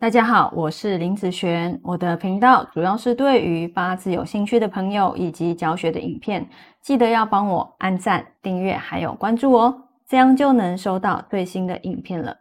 [0.00, 1.80] 大家好，我是林子璇。
[1.82, 6.48] 我的频道主要是对于八字有兴趣的朋友以及教学的影片，
[6.80, 12.38] 记得要帮我按赞、订阅还有关注哦，这样就能收到最新的影片了。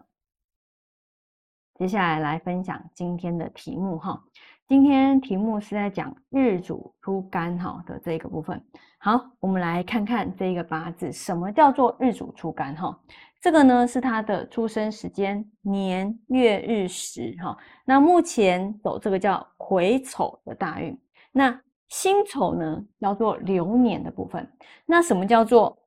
[1.80, 4.22] 接下来来分享今天的题目哈，
[4.68, 8.64] 今天题目是在讲日主出干哈的这个部分。
[9.00, 13.00] 好，我们来看看这个八字，什么叫做日主出干哈？
[13.40, 17.56] 这个呢是他的出生时间年月日时哈，
[17.86, 21.00] 那目前走这个叫癸丑的大运，
[21.32, 24.52] 那辛丑呢叫做流年的部分。
[24.86, 25.78] 那什么叫做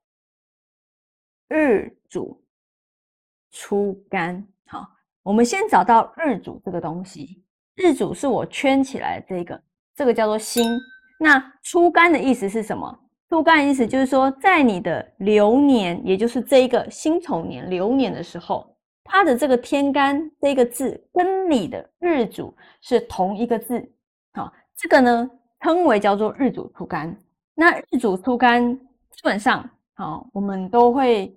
[1.49, 2.43] 日主
[3.51, 4.47] 出干？
[4.67, 4.87] 好，
[5.23, 9.61] 我们先找到日主这个东西，日主是我圈起来这个，
[9.95, 10.65] 这个叫做辛。
[11.19, 12.99] 那出干的意思是什么？
[13.31, 18.67] 出干意思就是说，在你的流年，也就是这一个辛丑年流年的时候，
[19.05, 23.89] 它的这个天干这个字跟你的日主是同一个字，
[24.33, 27.17] 好，这个呢称为叫做日主出干。
[27.55, 29.65] 那日主出干基本上，
[29.95, 31.33] 好，我们都会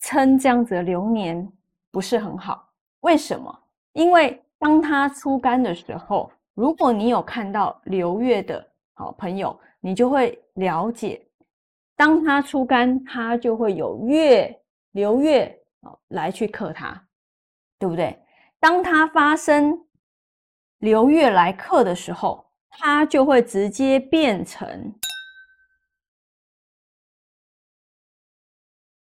[0.00, 1.48] 称这样子的流年
[1.92, 2.68] 不是很好。
[3.02, 3.56] 为什么？
[3.92, 11.22] 因为当它出干的时候，如果你有看到流月的好朋友，你就会了解。
[11.96, 14.54] 当它出干，它就会有月
[14.92, 17.02] 流月哦来去克它，
[17.78, 18.22] 对不对？
[18.60, 19.82] 当它发生
[20.78, 24.94] 流月来克的时候，它就会直接变成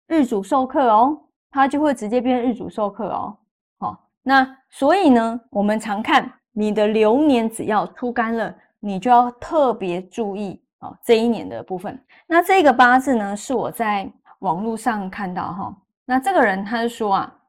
[0.07, 3.39] 日主受克哦，它就会直接变日主受克哦。
[3.79, 10.62] 好，那所以呢，我们常看你的流年只要出干了，你就要特别注意。
[10.83, 15.77] 哦，这一年的部分，那这个八字呢，是我在网络上看到哈。
[16.05, 17.41] 那这个人他就说啊，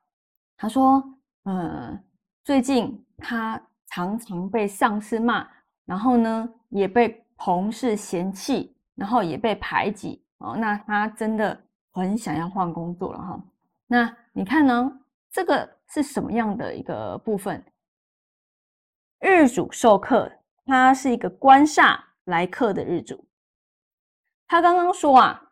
[0.56, 1.04] 他说，
[1.46, 2.00] 嗯，
[2.44, 5.48] 最近他常常被上司骂，
[5.86, 10.56] 然后呢也被同事嫌弃，然后也被排挤哦。
[10.56, 11.60] 那他真的
[11.92, 13.44] 很想要换工作了哈。
[13.88, 15.00] 那你看呢，
[15.32, 17.66] 这个是什么样的一个部分？
[19.20, 20.32] 日主受克，
[20.68, 21.98] 它是一个官煞。
[22.26, 23.28] 来客的日主，
[24.48, 25.52] 他刚刚说啊，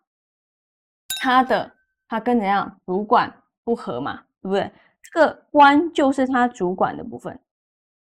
[1.21, 1.75] 他的
[2.07, 4.71] 他跟怎样主管不合嘛，对不对？
[5.01, 7.37] 这个官就是他主管的部分，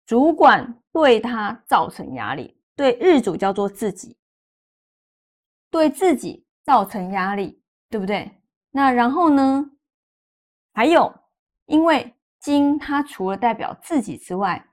[0.06, 4.18] 主管对他造成压力，对日主叫做自己，
[5.70, 8.32] 对自己造成压力，对不对？
[8.72, 9.70] 那然后呢，
[10.74, 11.14] 还有，
[11.66, 14.66] 因为金它除了代表自己之外，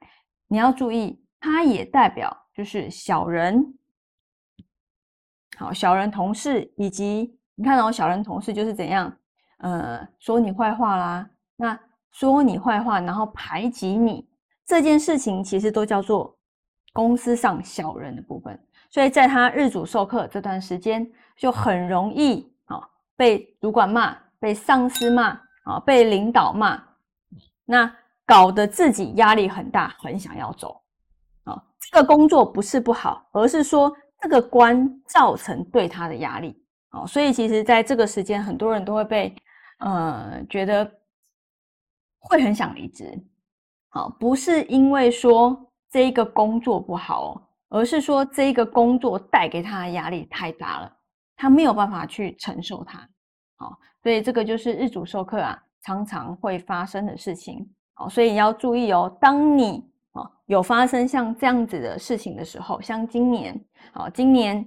[0.46, 3.78] 你要注意，它也代表就是小人。
[5.58, 9.14] 好，小人同事以及你看到小人同事就是怎样，
[9.58, 11.78] 呃，说你坏话啦，那
[12.10, 14.26] 说你坏话，然后排挤你
[14.64, 16.34] 这件事情，其实都叫做
[16.94, 18.58] 公司上小人的部分。
[18.90, 22.80] 所以在他日主授课这段时间，就很容易啊
[23.14, 26.82] 被主管骂，被上司骂，啊被领导骂，
[27.66, 30.80] 那搞得自己压力很大，很想要走。
[31.44, 33.94] 啊，这个工作不是不好，而是说。
[34.22, 36.56] 这个官造成对他的压力，
[36.92, 39.34] 哦，所以其实在这个时间，很多人都会被，
[39.78, 40.88] 呃，觉得
[42.20, 43.20] 会很想离职，
[43.88, 50.96] 好，不是因为说这一个工作不好，而是说这一个工作带给他的压力太大了，
[51.34, 53.00] 他没有办法去承受它，
[53.56, 59.90] 好，所以这个就是日主授课啊，常常会发生的事情，好，所以你要注意哦，当你。
[60.12, 63.58] 哦，有发生像这样子的事情的时候，像今年，
[63.92, 64.62] 好，今年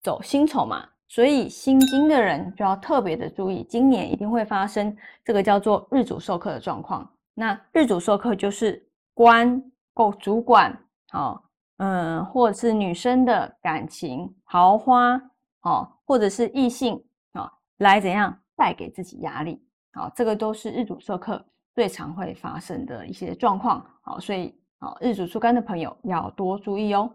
[0.00, 7.06] 走辛丑嘛，所以辛金的人就要特别的注意，今年一定会发生这个叫做日主授课的状况。
[7.34, 9.62] 那日主授课就是官
[9.92, 10.74] 够主管，
[11.10, 11.44] 好，
[11.76, 15.20] 嗯，或者是女生的感情桃花，
[15.60, 16.94] 哦，或者是异性，
[17.34, 19.62] 哦，来怎样带给自己压力，
[19.92, 21.44] 好，这个都是日主授课
[21.74, 24.58] 最常会发生的一些状况，好，所以。
[24.78, 27.10] 好，日主出干的朋友要多注意哦。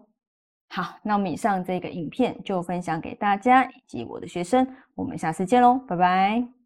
[0.69, 4.65] 好，那我们以上这个影片就分享给大家以及我的学生，
[4.95, 6.60] 我们下次见喽，拜拜。